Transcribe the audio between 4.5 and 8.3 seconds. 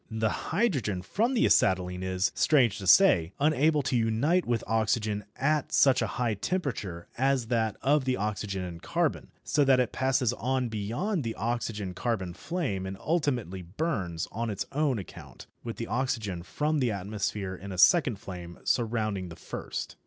oxygen at such a high temperature as that of the